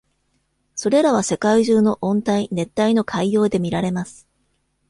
[0.73, 4.27] それらは、世界中の温帯、熱帯の海洋で見られます。